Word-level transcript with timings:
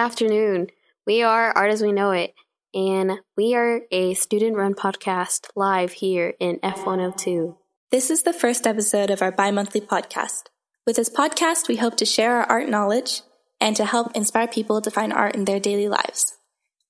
afternoon. 0.00 0.68
We 1.06 1.22
are 1.22 1.52
Art 1.52 1.70
as 1.70 1.82
We 1.82 1.92
Know 1.92 2.12
It, 2.12 2.32
and 2.72 3.20
we 3.36 3.54
are 3.54 3.82
a 3.90 4.14
student 4.14 4.56
run 4.56 4.74
podcast 4.74 5.50
live 5.54 5.92
here 5.92 6.32
in 6.40 6.58
F102. 6.60 7.54
This 7.90 8.10
is 8.10 8.22
the 8.22 8.32
first 8.32 8.66
episode 8.66 9.10
of 9.10 9.20
our 9.20 9.30
bi 9.30 9.50
monthly 9.50 9.82
podcast. 9.82 10.44
With 10.86 10.96
this 10.96 11.10
podcast, 11.10 11.68
we 11.68 11.76
hope 11.76 11.98
to 11.98 12.06
share 12.06 12.36
our 12.36 12.44
art 12.44 12.70
knowledge 12.70 13.20
and 13.60 13.76
to 13.76 13.84
help 13.84 14.16
inspire 14.16 14.48
people 14.48 14.80
to 14.80 14.90
find 14.90 15.12
art 15.12 15.34
in 15.34 15.44
their 15.44 15.60
daily 15.60 15.90
lives. 15.90 16.34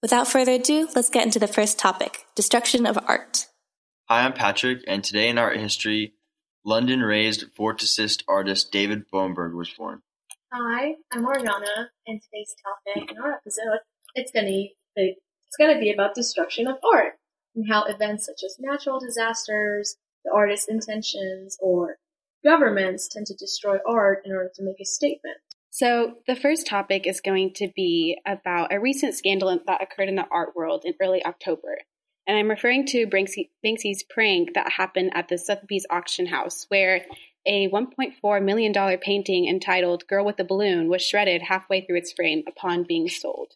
Without 0.01 0.29
further 0.29 0.53
ado, 0.53 0.89
let's 0.95 1.11
get 1.11 1.27
into 1.27 1.41
the 1.41 1.49
first 1.49 1.81
topic 1.81 2.27
destruction 2.37 2.87
of 2.87 2.97
art. 3.09 3.49
Hi, 4.09 4.25
I'm 4.25 4.35
Patrick, 4.35 4.85
and 4.87 5.03
today 5.03 5.29
in 5.29 5.37
art 5.37 5.57
history, 5.57 6.15
London 6.65 7.01
raised 7.01 7.53
vorticist 7.59 8.23
artist 8.29 8.71
David 8.71 9.11
Bomberg 9.13 9.53
was 9.57 9.69
born. 9.71 10.03
Hi, 10.53 10.97
I'm 11.13 11.25
Ariana, 11.27 11.91
and 12.09 12.21
today's 12.21 12.57
topic 12.61 13.09
in 13.09 13.19
our 13.19 13.35
episode 13.35 13.79
it's 14.17 14.33
gonna 14.33 14.49
be 14.49 14.75
it's 14.97 15.57
gonna 15.57 15.79
be 15.79 15.93
about 15.93 16.17
destruction 16.17 16.67
of 16.67 16.79
art 16.93 17.13
and 17.55 17.71
how 17.71 17.85
events 17.85 18.27
such 18.27 18.43
as 18.45 18.57
natural 18.59 18.99
disasters, 18.99 19.97
the 20.25 20.33
artist's 20.33 20.67
intentions, 20.69 21.57
or 21.61 21.99
governments 22.45 23.07
tend 23.07 23.27
to 23.27 23.35
destroy 23.37 23.77
art 23.87 24.23
in 24.25 24.33
order 24.33 24.51
to 24.57 24.65
make 24.65 24.81
a 24.81 24.85
statement. 24.85 25.37
So, 25.71 26.17
the 26.27 26.35
first 26.35 26.67
topic 26.67 27.07
is 27.07 27.21
going 27.21 27.53
to 27.55 27.71
be 27.77 28.19
about 28.27 28.73
a 28.73 28.81
recent 28.81 29.15
scandal 29.15 29.57
that 29.69 29.81
occurred 29.81 30.09
in 30.09 30.17
the 30.17 30.27
art 30.33 30.57
world 30.57 30.83
in 30.85 30.95
early 31.01 31.25
October. 31.25 31.79
And 32.27 32.37
I'm 32.37 32.51
referring 32.51 32.87
to 32.87 33.07
Banksy, 33.07 33.51
Banksy's 33.65 34.03
prank 34.03 34.55
that 34.55 34.73
happened 34.73 35.13
at 35.15 35.29
the 35.29 35.39
Sotheby's 35.39 35.87
auction 35.91 36.27
house, 36.27 36.67
where 36.69 37.05
a 37.47 37.69
$1.4 37.71 38.45
million 38.45 38.99
painting 38.99 39.49
entitled 39.49 40.07
Girl 40.07 40.25
with 40.25 40.39
a 40.39 40.45
Balloon 40.45 40.89
was 40.89 41.03
shredded 41.03 41.43
halfway 41.43 41.81
through 41.81 41.99
its 41.99 42.13
frame 42.13 42.43
upon 42.47 42.85
being 42.85 43.09
sold. 43.09 43.55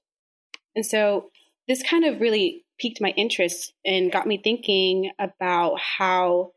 And 0.75 0.85
so 0.85 1.31
this 1.69 1.83
kind 1.83 2.05
of 2.05 2.21
really 2.21 2.65
piqued 2.79 3.01
my 3.01 3.11
interest 3.11 3.73
and 3.85 4.11
got 4.11 4.27
me 4.27 4.41
thinking 4.43 5.11
about 5.19 5.79
how 5.79 6.53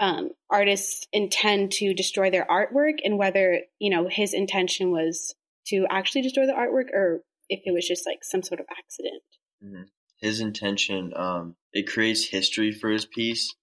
um, 0.00 0.30
artists 0.50 1.06
intend 1.12 1.72
to 1.72 1.94
destroy 1.94 2.30
their 2.30 2.46
artwork 2.46 2.98
and 3.04 3.18
whether, 3.18 3.60
you 3.78 3.90
know, 3.90 4.08
his 4.10 4.34
intention 4.34 4.90
was 4.90 5.34
to 5.68 5.86
actually 5.88 6.22
destroy 6.22 6.46
the 6.46 6.52
artwork 6.52 6.92
or 6.92 7.22
if 7.48 7.60
it 7.64 7.72
was 7.72 7.86
just 7.86 8.04
like 8.06 8.22
some 8.22 8.42
sort 8.42 8.60
of 8.60 8.66
accident. 8.76 9.22
Mm-hmm. 9.64 9.82
His 10.20 10.40
intention, 10.40 11.12
um, 11.16 11.56
it 11.72 11.86
creates 11.86 12.26
history 12.26 12.72
for 12.72 12.90
his 12.90 13.06
piece 13.06 13.54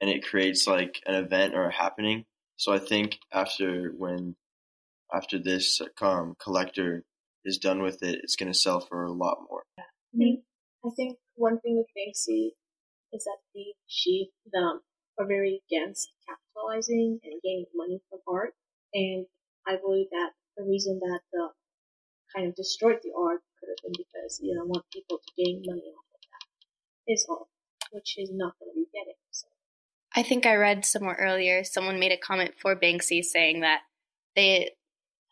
and 0.00 0.08
it 0.08 0.24
creates 0.24 0.66
like 0.66 1.00
an 1.06 1.14
event 1.14 1.54
or 1.54 1.66
a 1.66 1.72
happening 1.72 2.24
so 2.60 2.74
I 2.74 2.78
think 2.78 3.18
after 3.32 3.90
when 3.96 4.36
after 5.14 5.38
this 5.38 5.80
um, 6.02 6.36
collector 6.38 7.04
is 7.42 7.56
done 7.56 7.80
with 7.80 8.02
it, 8.02 8.20
it's 8.22 8.36
going 8.36 8.52
to 8.52 8.58
sell 8.58 8.80
for 8.80 9.02
a 9.02 9.10
lot 9.10 9.38
more. 9.48 9.64
I 10.84 10.90
think 10.94 11.16
one 11.36 11.58
thing 11.60 11.78
with 11.78 11.88
Banksy 11.96 12.52
is 13.14 13.24
that 13.24 13.38
the 13.54 13.72
she 13.86 14.28
them 14.52 14.82
are 15.18 15.26
very 15.26 15.62
against 15.64 16.12
capitalizing 16.28 17.18
and 17.24 17.40
gaining 17.42 17.64
money 17.74 18.02
from 18.10 18.20
art, 18.28 18.52
and 18.92 19.24
I 19.66 19.76
believe 19.80 20.08
that 20.10 20.32
the 20.58 20.64
reason 20.64 21.00
that 21.00 21.20
the 21.32 21.48
kind 22.36 22.46
of 22.46 22.54
destroyed 22.54 23.00
the 23.02 23.16
art 23.16 23.40
could 23.58 23.72
have 23.72 23.80
been 23.82 23.96
because 23.96 24.38
you 24.42 24.54
don't 24.54 24.68
want 24.68 24.84
people 24.92 25.16
to 25.16 25.32
gain 25.42 25.62
money 25.64 25.88
off 25.96 26.12
of 26.12 26.20
that. 26.28 27.10
Is 27.10 27.24
all, 27.26 27.48
which 27.90 28.18
is 28.18 28.28
not 28.30 28.52
going 28.60 28.68
to 28.68 28.76
be 28.76 28.86
getting. 28.92 29.16
So. 29.30 29.48
I 30.14 30.22
think 30.22 30.44
I 30.44 30.56
read 30.56 30.84
somewhere 30.84 31.16
earlier 31.20 31.62
someone 31.64 32.00
made 32.00 32.12
a 32.12 32.16
comment 32.16 32.52
for 32.60 32.74
Banksy 32.74 33.22
saying 33.22 33.60
that 33.60 33.80
they 34.34 34.72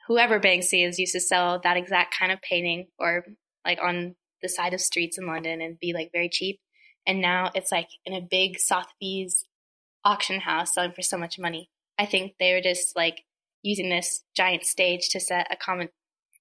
whoever 0.07 0.41
Banksy 0.41 0.87
is 0.87 0.99
used 0.99 1.13
to 1.13 1.21
sell 1.21 1.61
that 1.63 1.77
exact 1.77 2.17
kind 2.19 2.33
of 2.33 2.41
painting 2.41 2.87
or 2.99 3.25
like 3.65 3.79
on 3.83 4.15
the 4.43 4.49
side 4.49 4.73
of 4.73 4.81
streets 4.81 5.19
in 5.19 5.27
London 5.27 5.61
and 5.61 5.79
be 5.79 5.93
like 5.93 6.11
very 6.13 6.29
cheap. 6.29 6.61
And 7.07 7.21
now 7.21 7.51
it's 7.55 7.73
like 7.73 7.89
in 8.05 8.15
a 8.15 8.21
big 8.21 8.59
Sotheby's 8.59 9.45
auction 10.05 10.41
house 10.41 10.75
selling 10.75 10.93
for 10.93 11.03
so 11.03 11.19
much 11.19 11.39
money. 11.39 11.71
I 11.99 12.07
think 12.07 12.35
they 12.39 12.53
were 12.53 12.61
just 12.61 12.97
like 12.97 13.23
using 13.63 13.91
this 13.91 14.25
giant 14.37 14.65
stage 14.65 15.09
to 15.11 15.21
set 15.21 15.49
a 15.51 15.57
comment 15.57 15.91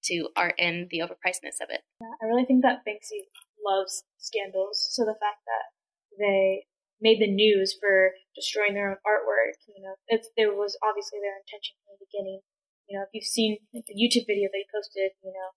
to 0.06 0.30
art 0.36 0.56
and 0.60 0.88
the 0.90 1.00
overpricedness 1.00 1.60
of 1.62 1.70
it. 1.70 1.82
I 2.22 2.26
really 2.26 2.46
think 2.46 2.62
that 2.64 2.84
Banksy 2.88 3.26
loves 3.66 4.04
scandals. 4.18 4.88
So 4.92 5.04
the 5.04 5.16
fact 5.20 5.42
that 5.46 6.18
they 6.20 6.66
made 7.02 7.20
the 7.20 7.32
news 7.32 7.76
for 7.80 8.12
destroying 8.38 8.78
their 8.78 8.94
own 8.94 9.02
artwork. 9.02 9.58
You 9.66 9.82
know, 9.82 9.98
it's, 10.08 10.30
there 10.38 10.54
was 10.54 10.78
obviously 10.86 11.18
their 11.18 11.34
intention 11.42 11.74
from 11.82 11.98
the 11.98 12.06
beginning. 12.06 12.46
You 12.86 12.96
know, 12.96 13.04
if 13.04 13.10
you've 13.12 13.28
seen 13.28 13.58
the 13.74 13.82
YouTube 13.98 14.30
video 14.30 14.48
they 14.54 14.70
posted, 14.70 15.18
you 15.26 15.34
know, 15.34 15.50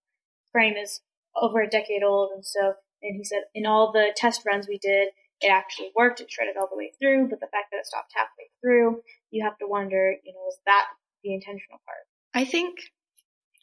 frame 0.51 0.75
is 0.81 1.05
over 1.37 1.61
a 1.61 1.69
decade 1.69 2.03
old, 2.03 2.33
and 2.35 2.45
so, 2.45 2.75
and 3.03 3.17
he 3.17 3.23
said 3.23 3.45
in 3.55 3.67
all 3.67 3.93
the 3.93 4.11
test 4.17 4.43
runs 4.49 4.67
we 4.67 4.79
did, 4.83 5.15
it 5.41 5.49
actually 5.49 5.93
worked. 5.95 6.21
It 6.21 6.31
shredded 6.31 6.57
all 6.57 6.69
the 6.69 6.77
way 6.77 6.93
through, 6.99 7.29
but 7.29 7.39
the 7.39 7.47
fact 7.53 7.71
that 7.71 7.79
it 7.79 7.87
stopped 7.87 8.13
halfway 8.17 8.51
through, 8.61 9.03
you 9.31 9.45
have 9.45 9.57
to 9.59 9.69
wonder, 9.69 10.17
you 10.25 10.33
know, 10.33 10.49
is 10.49 10.59
that 10.67 10.87
the 11.23 11.33
intentional 11.33 11.79
part? 11.87 12.05
I 12.35 12.45
think 12.45 12.79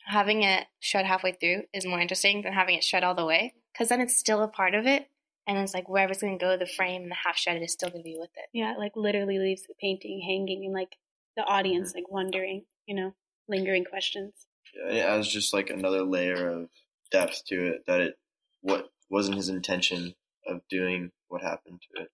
having 0.05 0.44
it 0.44 0.66
shred 0.79 1.05
halfway 1.05 1.34
through 1.34 1.63
is 1.73 1.85
more 1.85 1.99
interesting 1.99 2.41
than 2.41 2.53
having 2.53 2.75
it 2.75 2.84
shred 2.84 3.03
all 3.03 3.16
the 3.16 3.25
way, 3.25 3.53
because 3.73 3.89
then 3.89 3.99
it's 3.99 4.17
still 4.17 4.41
a 4.41 4.47
part 4.47 4.73
of 4.73 4.88
it, 4.88 5.09
and 5.47 5.58
it's 5.58 5.74
like 5.74 5.88
wherever 5.88 6.12
it's 6.12 6.22
going 6.22 6.38
to 6.38 6.46
go, 6.46 6.58
the 6.58 6.68
frame 6.68 7.03
and 7.03 7.12
the 7.12 7.16
half 7.25 7.38
shredded 7.38 7.63
is 7.63 7.72
still 7.72 7.90
going 7.90 8.03
to 8.03 8.09
be 8.09 8.18
with 8.19 8.30
it. 8.35 8.50
Yeah, 8.53 8.75
like 8.78 8.91
literally 8.96 9.40
leaves 9.40 9.63
the 9.63 9.74
painting 9.80 10.22
hanging 10.22 10.66
and 10.66 10.74
like 10.74 10.97
the 11.38 11.44
audience 11.44 11.90
mm-hmm. 11.90 12.00
like 12.00 12.12
wondering, 12.12 12.66
you 12.85 12.96
know, 12.96 13.13
lingering 13.47 13.85
questions. 13.85 14.34
Yeah, 14.75 14.94
it 14.94 15.00
adds 15.00 15.28
just 15.28 15.53
like 15.53 15.69
another 15.69 16.03
layer 16.03 16.50
of 16.50 16.69
depth 17.12 17.44
to 17.47 17.68
it 17.68 17.84
that 17.88 18.02
it 18.02 18.16
what 18.62 18.90
wasn't 19.09 19.38
his 19.38 19.47
intention 19.47 20.13
of 20.46 20.62
doing 20.69 21.12
what 21.30 21.41
happened 21.41 21.81
to 21.81 22.03
it. 22.03 22.09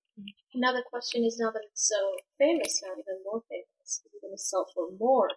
Now 0.54 0.72
the 0.72 0.84
question 0.88 1.24
is 1.26 1.40
now 1.40 1.50
that 1.50 1.62
it's 1.72 1.90
so 1.90 1.96
famous 2.38 2.82
now, 2.84 2.92
even 2.92 3.24
more 3.26 3.42
famous, 3.50 3.66
is 3.84 4.02
it 4.06 4.22
going 4.22 4.36
to 4.36 4.38
sell 4.38 4.68
for 4.76 4.90
more? 5.00 5.30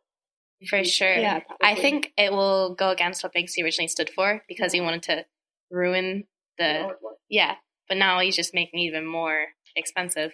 For 0.68 0.84
sure. 0.84 1.14
Yeah, 1.14 1.40
I 1.62 1.74
think 1.74 2.12
it 2.18 2.32
will 2.32 2.74
go 2.74 2.90
against 2.90 3.22
what 3.22 3.34
Banksy 3.34 3.62
originally 3.62 3.88
stood 3.88 4.10
for 4.10 4.42
because 4.48 4.72
he 4.72 4.80
wanted 4.80 5.02
to 5.04 5.24
ruin 5.70 6.24
the 6.58 6.90
yeah 7.28 7.56
but 7.88 7.96
now 7.96 8.20
he's 8.20 8.36
just 8.36 8.54
making 8.54 8.80
it 8.80 8.84
even 8.84 9.06
more 9.06 9.46
expensive. 9.74 10.32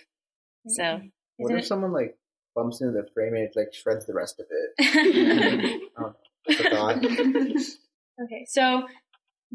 So, 0.68 0.82
mm-hmm. 0.82 1.06
what 1.36 1.52
if 1.54 1.60
it? 1.60 1.66
someone 1.66 1.92
like 1.92 2.16
bumps 2.54 2.80
into 2.80 2.92
the 2.92 3.08
frame 3.12 3.34
and 3.34 3.44
it 3.44 3.52
like 3.56 3.74
shreds 3.74 4.06
the 4.06 4.14
rest 4.14 4.40
of 4.40 4.46
it? 4.50 5.82
oh, 5.98 6.14
okay, 8.24 8.46
so 8.46 8.86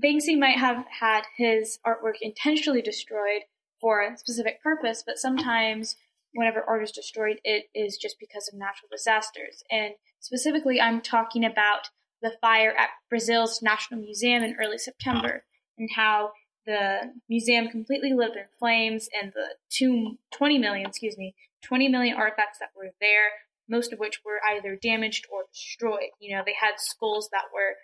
Banksy 0.02 0.38
might 0.38 0.58
have 0.58 0.86
had 1.00 1.24
his 1.38 1.80
artwork 1.86 2.16
intentionally 2.22 2.82
destroyed 2.82 3.44
for 3.80 4.02
a 4.02 4.18
specific 4.18 4.62
purpose, 4.62 5.04
but 5.06 5.18
sometimes 5.18 5.96
whenever 6.34 6.64
art 6.64 6.84
is 6.84 6.92
destroyed, 6.92 7.40
it 7.44 7.66
is 7.74 7.98
just 7.98 8.18
because 8.20 8.48
of 8.48 8.58
natural 8.58 8.90
disasters. 8.92 9.64
And 9.72 9.94
specifically, 10.20 10.80
I'm 10.80 11.02
talking 11.02 11.44
about 11.44 11.90
the 12.22 12.34
fire 12.42 12.74
at 12.78 12.90
Brazil's 13.10 13.62
National 13.62 14.02
Museum 14.02 14.44
in 14.44 14.56
early 14.60 14.78
September 14.78 15.44
and 15.78 15.90
how 15.96 16.32
the 16.68 17.14
museum 17.30 17.70
completely 17.70 18.14
lit 18.14 18.32
up 18.32 18.36
in 18.36 18.44
flames, 18.60 19.08
and 19.20 19.32
the 19.34 19.56
two, 19.70 20.18
20 20.36 20.60
million, 20.60 20.86
excuse 20.86 21.18
me, 21.18 21.34
20 21.64 21.88
million 21.88 22.16
artifacts 22.16 22.60
that 22.60 22.70
were 22.76 22.92
there, 23.02 23.32
most 23.70 23.94
of 23.94 24.00
which 24.00 24.20
were 24.24 24.40
either 24.54 24.76
damaged 24.76 25.26
or 25.32 25.46
destroyed. 25.52 26.12
You 26.20 26.36
know, 26.36 26.44
they 26.46 26.56
had 26.60 26.74
skulls 26.78 27.30
that 27.32 27.46
were 27.54 27.76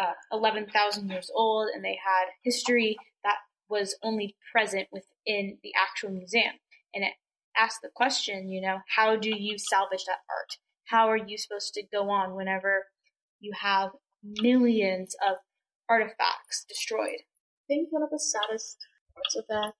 uh, 0.00 0.12
11,000 0.30 1.08
years 1.08 1.30
old, 1.34 1.68
and 1.74 1.82
they 1.82 1.98
had 2.04 2.26
history 2.44 2.96
that 3.24 3.36
was 3.68 3.96
only 4.02 4.36
present 4.52 4.88
within 4.92 5.58
the 5.62 5.72
actual 5.74 6.10
museum. 6.10 6.52
And 6.94 7.04
it 7.04 7.14
asked 7.56 7.80
the 7.82 7.90
question, 7.94 8.50
you 8.50 8.60
know, 8.60 8.78
how 8.94 9.16
do 9.16 9.30
you 9.30 9.56
salvage 9.58 10.04
that 10.06 10.20
art? 10.30 10.58
How 10.86 11.08
are 11.08 11.16
you 11.16 11.38
supposed 11.38 11.74
to 11.74 11.82
go 11.82 12.10
on 12.10 12.34
whenever 12.34 12.84
you 13.40 13.52
have 13.60 13.90
millions 14.22 15.16
of 15.26 15.36
artifacts 15.88 16.64
destroyed? 16.68 17.22
Think 17.68 17.88
one 17.90 18.02
of 18.02 18.10
the 18.10 18.18
saddest 18.18 18.80
parts 19.14 19.36
of 19.36 19.44
that 19.48 19.74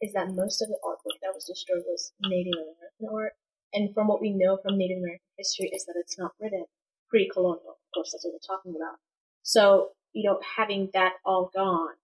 is 0.00 0.12
that 0.14 0.34
most 0.34 0.62
of 0.62 0.68
the 0.68 0.78
artwork 0.86 1.18
that 1.20 1.34
was 1.34 1.44
destroyed 1.44 1.82
was 1.86 2.12
Native 2.22 2.54
American 2.54 3.10
art. 3.12 3.32
And 3.74 3.92
from 3.92 4.06
what 4.06 4.22
we 4.22 4.30
know 4.30 4.56
from 4.56 4.78
Native 4.78 4.98
American 4.98 5.34
history 5.36 5.68
is 5.74 5.84
that 5.86 5.98
it's 5.98 6.18
not 6.18 6.32
written 6.40 6.64
pre-colonial. 7.10 7.76
Of 7.82 7.90
course, 7.92 8.12
that's 8.12 8.24
what 8.24 8.34
we're 8.34 8.56
talking 8.56 8.74
about. 8.78 8.98
So, 9.42 9.90
you 10.12 10.22
know, 10.28 10.38
having 10.56 10.90
that 10.94 11.14
all 11.26 11.50
gone, 11.52 11.98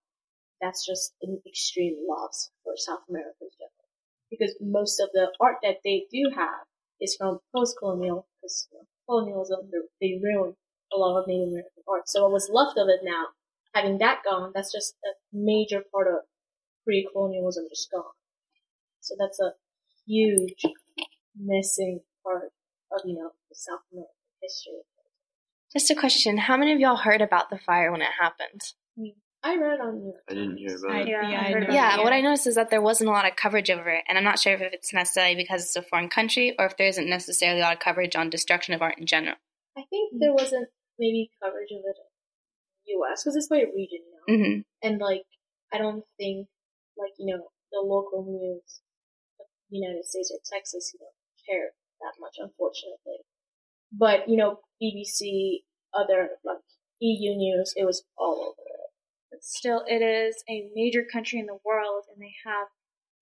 that's 0.61 0.85
just 0.85 1.15
an 1.21 1.41
extreme 1.47 1.95
loss 2.07 2.51
for 2.63 2.73
South 2.75 3.07
America 3.09 3.39
in 3.41 3.49
general. 3.57 3.87
Because 4.29 4.55
most 4.61 4.99
of 4.99 5.09
the 5.13 5.31
art 5.39 5.57
that 5.63 5.79
they 5.83 6.05
do 6.11 6.31
have 6.35 6.67
is 6.99 7.15
from 7.15 7.39
post-colonial, 7.55 8.27
because 8.37 8.67
you 8.71 8.77
know, 8.79 8.85
colonialism, 9.07 9.71
they 9.99 10.19
ruined 10.21 10.55
a 10.93 10.97
lot 10.97 11.17
of 11.17 11.27
Native 11.27 11.49
American 11.49 11.83
art. 11.87 12.07
So 12.07 12.23
what 12.23 12.33
was 12.33 12.49
left 12.51 12.77
of 12.77 12.87
it 12.89 13.01
now 13.03 13.27
having 13.73 13.97
that 13.99 14.19
gone, 14.23 14.51
that's 14.53 14.71
just 14.71 14.95
a 15.05 15.11
major 15.33 15.83
part 15.93 16.07
of 16.07 16.19
pre-colonialism 16.85 17.65
just 17.69 17.91
gone. 17.91 18.03
So 18.99 19.15
that's 19.19 19.39
a 19.39 19.51
huge 20.07 20.63
missing 21.37 22.01
part 22.23 22.51
of, 22.91 23.01
you 23.05 23.15
know, 23.15 23.31
the 23.49 23.55
South 23.55 23.79
American 23.91 24.13
history. 24.41 24.73
Just 25.73 25.89
a 25.89 25.95
question. 25.95 26.37
How 26.37 26.57
many 26.57 26.73
of 26.73 26.79
y'all 26.79 26.97
heard 26.97 27.21
about 27.21 27.49
the 27.49 27.57
fire 27.57 27.91
when 27.91 28.01
it 28.01 28.09
happened? 28.19 28.61
I 29.43 29.55
read 29.57 29.79
on 29.79 30.03
you. 30.03 30.13
I 30.29 30.33
didn't 30.35 30.57
hear 30.57 30.77
about 30.77 30.91
I, 30.91 30.99
it. 31.01 31.07
yeah, 31.07 31.29
Yeah, 31.29 31.41
I 31.41 31.45
I 31.45 31.51
heard 31.51 31.61
know. 31.61 31.65
about 31.69 31.73
Yeah, 31.73 31.99
it, 31.99 32.03
what 32.03 32.13
I 32.13 32.21
noticed 32.21 32.45
is 32.45 32.55
that 32.55 32.69
there 32.69 32.81
wasn't 32.81 33.09
a 33.09 33.13
lot 33.13 33.25
of 33.27 33.35
coverage 33.35 33.71
over 33.71 33.89
it, 33.89 34.03
and 34.07 34.17
I'm 34.17 34.23
not 34.23 34.37
sure 34.37 34.53
if 34.53 34.61
it's 34.61 34.93
necessarily 34.93 35.35
because 35.35 35.63
it's 35.63 35.75
a 35.75 35.81
foreign 35.81 36.09
country 36.09 36.55
or 36.59 36.65
if 36.67 36.77
there 36.77 36.87
isn't 36.87 37.09
necessarily 37.09 37.59
a 37.59 37.63
lot 37.63 37.73
of 37.73 37.79
coverage 37.79 38.15
on 38.15 38.29
destruction 38.29 38.75
of 38.75 38.81
art 38.83 38.99
in 38.99 39.07
general. 39.07 39.35
I 39.75 39.83
think 39.89 40.13
there 40.19 40.33
wasn't 40.33 40.67
maybe 40.99 41.31
coverage 41.41 41.71
of 41.71 41.77
it 41.77 41.97
in 41.97 42.03
the 42.03 42.10
U.S. 42.97 43.23
because 43.23 43.35
it's 43.35 43.47
by 43.47 43.63
region, 43.75 44.01
now, 44.11 44.33
know. 44.35 44.43
hmm 44.43 44.59
And 44.83 44.99
like, 44.99 45.23
I 45.73 45.77
don't 45.77 46.03
think 46.17 46.47
like 46.97 47.13
you 47.17 47.27
know 47.33 47.47
the 47.71 47.81
local 47.81 48.25
news 48.25 48.81
of 49.39 49.45
the 49.69 49.77
United 49.77 50.05
States 50.05 50.31
or 50.33 50.39
Texas, 50.43 50.91
you 50.93 50.99
know, 51.01 51.13
care 51.47 51.71
that 52.01 52.13
much, 52.19 52.35
unfortunately. 52.39 53.23
But 53.91 54.29
you 54.29 54.37
know, 54.37 54.59
BBC, 54.81 55.63
other 55.93 56.29
like 56.43 56.59
EU 57.01 57.35
news, 57.35 57.73
it 57.75 57.85
was 57.85 58.03
all 58.17 58.39
over 58.41 58.67
it. 58.67 58.89
but 59.31 59.43
still 59.43 59.83
it 59.87 60.01
is 60.01 60.43
a 60.49 60.69
major 60.75 61.03
country 61.03 61.39
in 61.39 61.45
the 61.45 61.57
world 61.65 62.03
and 62.13 62.21
they 62.21 62.33
have 62.45 62.67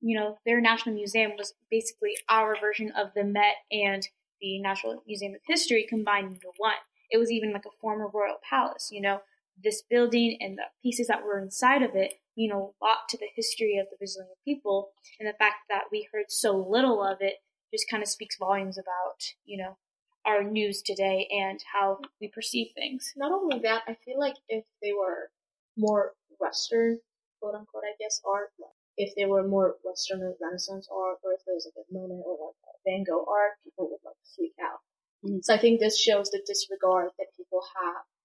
you 0.02 0.18
know 0.20 0.38
their 0.46 0.62
national 0.62 0.96
museum 0.96 1.32
was 1.38 1.54
basically 1.70 2.16
our 2.30 2.56
version 2.60 2.92
of 2.98 3.14
the 3.16 3.24
met 3.24 3.56
and 3.72 4.08
the 4.42 4.60
national 4.62 5.04
museum 5.08 5.34
of 5.34 5.42
history 5.48 5.86
combined 5.88 6.32
into 6.34 6.48
one 6.58 6.76
it 7.12 7.18
was 7.18 7.32
even 7.32 7.52
like 7.52 7.66
a 7.66 7.78
former 7.82 8.08
royal 8.14 8.38
palace 8.50 8.90
you 8.92 9.02
know 9.02 9.20
this 9.64 9.84
building 9.90 10.38
and 10.40 10.58
the 10.58 10.64
pieces 10.84 11.08
that 11.08 11.24
were 11.24 11.40
inside 11.40 11.82
of 11.82 11.96
it 11.96 12.14
mean 12.38 12.52
a 12.52 12.58
lot 12.58 13.08
to 13.10 13.18
the 13.18 13.28
history 13.36 13.78
of 13.78 13.88
the 13.90 13.98
brazilian 13.98 14.34
people 14.46 14.92
and 15.20 15.28
the 15.28 15.38
fact 15.38 15.68
that 15.70 15.84
we 15.92 16.08
heard 16.14 16.26
so 16.30 16.56
little 16.58 17.04
of 17.04 17.18
it 17.20 17.36
just 17.74 17.90
kind 17.90 18.02
of 18.02 18.10
speaks 18.10 18.38
volumes 18.38 18.78
about 18.78 19.20
you 19.46 19.58
know 19.58 19.78
our 20.26 20.44
news 20.44 20.82
today 20.82 21.28
and 21.32 21.60
how 21.74 21.98
we 22.22 22.28
perceive 22.28 22.68
things 22.76 23.14
Not 23.16 23.32
only 23.32 23.60
that, 23.60 23.84
I 23.88 23.96
feel 24.06 24.20
like 24.20 24.36
if 24.48 24.66
they 24.82 24.92
were 24.92 25.32
more 25.78 26.14
Western, 26.40 27.00
quote 27.40 27.56
unquote, 27.56 27.84
I 27.84 27.96
guess, 28.00 28.22
art, 28.28 28.52
like 28.60 28.76
if 28.98 29.16
they 29.16 29.26
were 29.26 29.48
more 29.48 29.78
Western 29.84 30.22
or 30.22 30.36
Renaissance 30.42 30.88
art, 30.92 31.18
or 31.24 31.34
if 31.34 31.42
there 31.46 31.56
was 31.56 31.66
like 31.66 31.80
a 31.80 31.88
Monet 31.94 32.22
or 32.26 32.52
like 32.52 32.60
a 32.68 32.74
Van 32.86 33.04
Gogh 33.04 33.26
art, 33.28 33.60
people 33.64 33.90
would 33.90 34.04
like 34.04 34.20
to 34.20 34.30
freak 34.36 34.56
out. 34.62 34.80
Mhm. 35.24 35.44
So 35.44 35.54
I 35.54 35.58
think 35.58 35.80
this 35.80 36.00
shows 36.00 36.30
the 36.30 36.44
disregard 36.46 37.12
that 37.18 37.36
people 37.36 37.62
have 37.76 38.04
for 38.04 38.19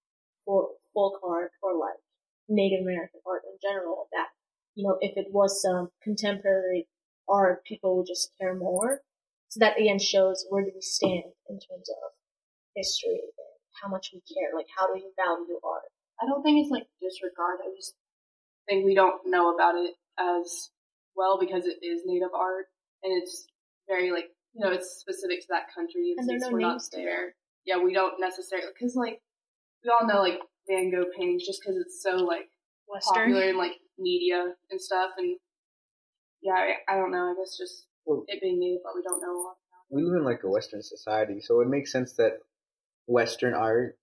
folk 0.45 1.19
art 1.23 1.51
or 1.61 1.75
like 1.75 1.99
Native 2.47 2.81
American 2.81 3.21
art 3.25 3.41
in 3.45 3.57
general. 3.61 4.07
That 4.11 4.29
you 4.75 4.87
know, 4.87 4.97
if 5.01 5.17
it 5.17 5.27
was 5.31 5.61
some 5.61 5.89
contemporary 6.03 6.87
art, 7.27 7.63
people 7.65 7.97
would 7.97 8.07
just 8.07 8.31
care 8.39 8.55
more. 8.55 9.01
So 9.49 9.59
that 9.59 9.79
again 9.79 9.99
shows 9.99 10.45
where 10.49 10.63
do 10.63 10.71
we 10.73 10.81
stand 10.81 11.31
in 11.49 11.55
terms 11.55 11.89
of 11.89 12.11
history 12.75 13.21
and 13.21 13.55
how 13.81 13.89
much 13.89 14.11
we 14.13 14.21
care. 14.21 14.55
Like, 14.55 14.67
how 14.75 14.87
do 14.87 14.99
you 14.99 15.11
value 15.15 15.59
art? 15.63 15.89
I 16.21 16.25
don't 16.25 16.43
think 16.43 16.61
it's 16.61 16.71
like 16.71 16.87
disregard. 17.01 17.59
I 17.63 17.75
just 17.75 17.95
think 18.67 18.85
we 18.85 18.95
don't 18.95 19.21
know 19.25 19.53
about 19.53 19.75
it 19.75 19.95
as 20.19 20.69
well 21.15 21.39
because 21.39 21.65
it 21.65 21.79
is 21.85 22.01
native 22.05 22.33
art 22.33 22.65
and 23.03 23.21
it's 23.21 23.47
very 23.87 24.11
like 24.11 24.25
you 24.53 24.63
know 24.63 24.71
it's 24.71 24.97
specific 24.99 25.41
to 25.41 25.47
that 25.49 25.73
country. 25.73 26.15
And 26.17 26.25
since 26.27 26.43
no 26.43 26.51
we're 26.51 26.59
not 26.59 26.81
there. 26.91 27.35
Yeah, 27.65 27.77
we 27.77 27.93
don't 27.93 28.19
necessarily 28.19 28.67
because 28.73 28.95
like 28.95 29.21
we 29.85 29.91
all 29.91 30.07
know 30.07 30.21
like 30.21 30.39
Van 30.67 30.91
Gogh 30.91 31.05
paintings 31.15 31.45
just 31.45 31.61
because 31.61 31.77
it's 31.79 32.01
so 32.01 32.17
like 32.17 32.49
western 32.87 33.31
popular 33.31 33.49
in 33.49 33.57
like 33.57 33.73
media 33.97 34.53
and 34.71 34.81
stuff 34.81 35.11
and 35.17 35.37
yeah, 36.41 36.53
I, 36.53 36.93
I 36.93 36.97
don't 36.97 37.11
know. 37.11 37.31
I 37.31 37.35
guess 37.39 37.57
just 37.57 37.87
Well, 38.05 38.23
it 38.27 38.41
being 38.41 38.59
native 38.59 38.81
but 38.83 38.93
we 38.95 39.01
don't 39.01 39.21
know 39.21 39.31
a 39.31 39.41
lot. 39.41 39.57
we 39.89 40.03
live 40.03 40.15
in 40.15 40.25
like 40.25 40.43
a 40.43 40.49
Western 40.49 40.81
society, 40.81 41.39
so 41.41 41.61
it 41.61 41.67
makes 41.67 41.91
sense 41.91 42.13
that 42.13 42.33
Western 43.07 43.53
art 43.53 43.97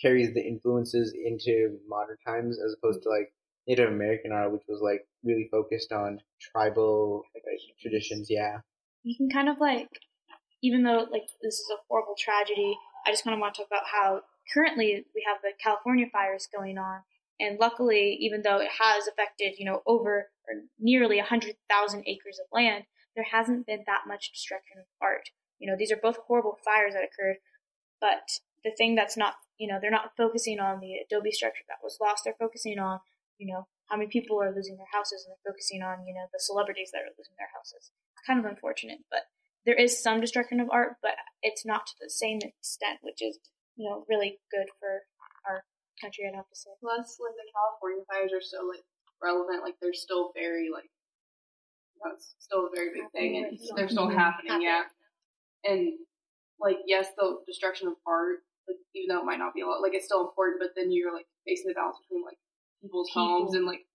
carries 0.00 0.34
the 0.34 0.40
influences 0.44 1.14
into 1.14 1.78
modern 1.88 2.16
times 2.26 2.58
as 2.64 2.74
opposed 2.76 3.02
to 3.02 3.08
like 3.08 3.32
Native 3.66 3.88
American 3.90 4.32
art, 4.32 4.52
which 4.52 4.62
was 4.68 4.80
like 4.82 5.06
really 5.24 5.48
focused 5.50 5.92
on 5.92 6.20
tribal 6.40 7.22
like, 7.34 7.42
traditions. 7.80 8.28
Yeah. 8.30 8.58
you 9.02 9.16
can 9.16 9.28
kind 9.30 9.48
of 9.48 9.58
like, 9.60 9.88
even 10.62 10.82
though 10.82 11.06
like 11.10 11.26
this 11.42 11.54
is 11.54 11.70
a 11.72 11.80
horrible 11.88 12.14
tragedy, 12.18 12.76
I 13.06 13.10
just 13.10 13.24
kind 13.24 13.34
of 13.34 13.40
want 13.40 13.54
to 13.54 13.62
talk 13.62 13.68
about 13.68 13.86
how 13.90 14.20
currently 14.52 15.04
we 15.14 15.24
have 15.26 15.38
the 15.42 15.52
California 15.62 16.06
fires 16.10 16.48
going 16.54 16.78
on, 16.78 17.00
and 17.38 17.58
luckily, 17.58 18.16
even 18.20 18.42
though 18.42 18.58
it 18.58 18.70
has 18.80 19.06
affected 19.06 19.54
you 19.58 19.64
know 19.64 19.82
over 19.86 20.30
or 20.48 20.54
nearly 20.78 21.18
hundred 21.18 21.56
thousand 21.68 22.04
acres 22.06 22.38
of 22.38 22.46
land, 22.52 22.84
there 23.14 23.26
hasn't 23.30 23.66
been 23.66 23.84
that 23.86 24.06
much 24.06 24.32
destruction 24.32 24.78
of 24.78 24.84
art. 25.00 25.30
You 25.58 25.70
know, 25.70 25.76
these 25.76 25.90
are 25.90 25.96
both 26.00 26.18
horrible 26.26 26.58
fires 26.64 26.92
that 26.92 27.04
occurred, 27.04 27.36
but 28.00 28.40
the 28.62 28.70
thing 28.70 28.94
that's 28.94 29.16
not, 29.16 29.34
you 29.58 29.66
know, 29.66 29.78
they're 29.80 29.90
not 29.90 30.16
focusing 30.16 30.60
on 30.60 30.80
the 30.80 30.98
adobe 30.98 31.30
structure 31.30 31.64
that 31.68 31.82
was 31.82 31.98
lost. 32.00 32.24
They're 32.24 32.34
focusing 32.38 32.78
on, 32.78 33.00
you 33.38 33.46
know, 33.46 33.66
how 33.88 33.96
many 33.96 34.08
people 34.08 34.42
are 34.42 34.54
losing 34.54 34.76
their 34.76 34.90
houses, 34.92 35.24
and 35.24 35.32
they're 35.32 35.52
focusing 35.52 35.82
on, 35.82 36.04
you 36.06 36.12
know, 36.12 36.26
the 36.32 36.40
celebrities 36.40 36.90
that 36.92 37.02
are 37.02 37.14
losing 37.16 37.34
their 37.38 37.50
houses. 37.54 37.90
It's 38.12 38.26
kind 38.26 38.38
of 38.38 38.44
unfortunate, 38.44 38.98
but 39.10 39.30
there 39.64 39.74
is 39.74 40.02
some 40.02 40.20
destruction 40.20 40.60
of 40.60 40.68
art, 40.70 40.96
but 41.00 41.14
it's 41.42 41.64
not 41.64 41.86
to 41.86 41.94
the 42.00 42.10
same 42.10 42.38
extent, 42.42 43.00
which 43.02 43.22
is, 43.22 43.38
you 43.76 43.88
know, 43.88 44.04
really 44.08 44.38
good 44.50 44.66
for 44.80 45.04
our 45.48 45.64
country. 46.00 46.24
I'd 46.28 46.36
have 46.36 46.48
to 46.48 46.56
say. 46.56 46.70
Plus, 46.80 47.16
like 47.20 47.36
the 47.36 47.48
California 47.52 48.04
fires 48.08 48.32
are 48.32 48.44
so 48.44 48.66
like 48.66 48.84
relevant. 49.22 49.62
Like 49.62 49.76
they're 49.80 49.96
still 49.96 50.32
very 50.34 50.68
like 50.72 50.90
know, 52.04 52.14
still 52.38 52.66
a 52.66 52.70
very 52.74 52.90
big 52.92 53.10
thing, 53.12 53.44
and 53.44 53.58
they're 53.76 53.88
still 53.88 54.08
happening. 54.08 54.62
Yeah, 54.62 54.82
and 55.64 55.92
like 56.60 56.78
yes, 56.86 57.08
the 57.16 57.38
destruction 57.46 57.88
of 57.88 57.94
art, 58.06 58.44
like 58.68 58.78
even 58.94 59.14
though 59.14 59.22
it 59.22 59.26
might 59.26 59.38
not 59.38 59.54
be 59.54 59.62
a 59.62 59.66
lot, 59.66 59.82
like 59.82 59.94
it's 59.94 60.06
still 60.06 60.26
important. 60.26 60.60
But 60.60 60.70
then 60.76 60.92
you're 60.92 61.12
like 61.12 61.26
facing 61.46 61.68
the 61.68 61.74
balance 61.74 61.98
between 62.02 62.24
like 62.24 62.38
people's 62.82 63.10
homes 63.12 63.54
and 63.54 63.66
like 63.66 63.86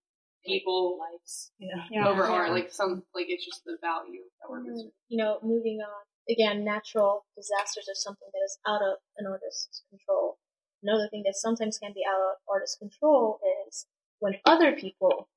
people 0.45 0.99
Lives. 0.99 1.51
Yeah. 1.59 1.83
Yeah. 1.89 2.07
over 2.07 2.23
Yeah. 2.23 2.31
art. 2.33 2.51
Like 2.51 2.71
some 2.71 3.03
like 3.13 3.27
it's 3.29 3.45
just 3.45 3.63
the 3.65 3.77
value 3.81 4.21
that 4.41 4.49
we're 4.49 4.61
Mhm. 4.61 4.91
You 5.09 5.17
know, 5.17 5.39
moving 5.43 5.79
on. 5.81 6.03
Again, 6.31 6.63
natural 6.63 7.25
disasters 7.35 7.89
are 7.89 7.95
something 7.95 8.29
that 8.31 8.45
is 8.45 8.57
out 8.65 8.81
of 8.81 8.97
an 9.17 9.27
artist's 9.27 9.83
control. 9.89 10.37
Another 10.81 11.09
thing 11.11 11.23
that 11.25 11.35
sometimes 11.35 11.77
can 11.77 11.91
be 11.93 12.03
out 12.07 12.21
of 12.21 12.37
artist's 12.49 12.77
control 12.77 13.39
is 13.67 13.85
when 14.19 14.35
other 14.45 14.71
people 14.71 15.27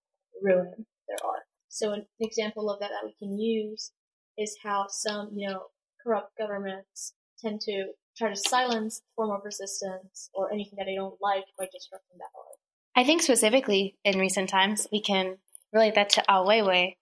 ruin 0.41 0.87
their 1.08 1.16
art. 1.25 1.42
So 1.68 1.92
an 1.92 2.07
example 2.21 2.71
of 2.71 2.78
that 2.80 2.90
that 2.90 3.04
we 3.04 3.14
can 3.18 3.38
use 3.38 3.90
is 4.38 4.57
how 4.62 4.87
some, 4.88 5.30
you 5.35 5.49
know, 5.49 5.64
corrupt 6.02 6.38
governments 6.38 7.14
tend 7.40 7.61
to 7.62 7.87
try 8.16 8.28
to 8.28 8.37
silence 8.37 9.02
form 9.16 9.30
of 9.30 9.45
resistance 9.45 10.30
or 10.33 10.52
anything 10.52 10.75
that 10.78 10.85
they 10.85 10.95
don't 10.95 11.21
like 11.21 11.45
by 11.59 11.68
disrupting 11.73 12.18
that 12.18 12.30
art. 12.37 12.59
I 12.95 13.04
think 13.04 13.23
specifically 13.23 13.97
in 14.04 14.21
recent 14.21 14.49
times, 14.49 14.87
we 14.92 15.00
can 15.00 15.38
relate 15.73 15.97
that 15.97 16.11
to 16.11 16.23
Ai 16.28 16.45
Weiwei 16.45 16.97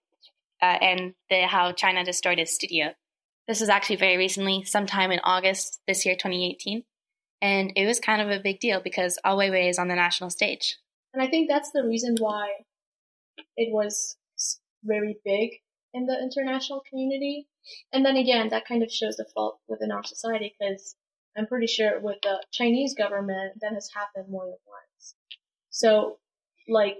uh, 0.61 0.65
and 0.81 1.13
the, 1.29 1.45
how 1.45 1.71
China 1.71 2.03
destroyed 2.03 2.39
his 2.39 2.55
studio. 2.55 2.93
This 3.47 3.59
was 3.59 3.69
actually 3.69 3.97
very 3.97 4.17
recently, 4.17 4.63
sometime 4.63 5.11
in 5.11 5.19
August 5.23 5.81
this 5.87 6.05
year, 6.05 6.15
2018. 6.15 6.83
And 7.41 7.73
it 7.75 7.85
was 7.85 7.99
kind 7.99 8.21
of 8.21 8.29
a 8.29 8.41
big 8.41 8.59
deal 8.59 8.79
because 8.81 9.19
Ai 9.25 9.33
Weiwei 9.33 9.69
is 9.69 9.77
on 9.77 9.89
the 9.89 9.95
national 9.95 10.29
stage. 10.29 10.77
And 11.13 11.21
I 11.21 11.27
think 11.27 11.49
that's 11.49 11.71
the 11.71 11.83
reason 11.83 12.15
why 12.19 12.47
it 13.57 13.73
was 13.73 14.17
very 14.83 15.17
big 15.25 15.51
in 15.93 16.05
the 16.05 16.17
international 16.19 16.81
community. 16.89 17.47
And 17.91 18.05
then 18.05 18.17
again, 18.17 18.49
that 18.49 18.65
kind 18.65 18.81
of 18.81 18.91
shows 18.91 19.17
the 19.17 19.25
fault 19.25 19.59
within 19.67 19.91
our 19.91 20.03
society 20.03 20.55
because 20.57 20.95
I'm 21.37 21.47
pretty 21.47 21.67
sure 21.67 21.99
with 21.99 22.17
the 22.23 22.41
Chinese 22.51 22.93
government, 22.93 23.59
that 23.61 23.73
has 23.73 23.89
happened 23.93 24.31
more 24.31 24.45
than 24.45 24.57
once. 24.67 25.15
So, 25.69 26.17
like, 26.67 26.97